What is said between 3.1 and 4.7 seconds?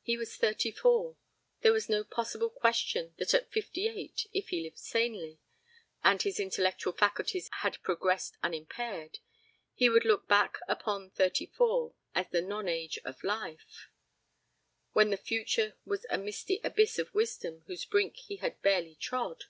that at fifty eight, if he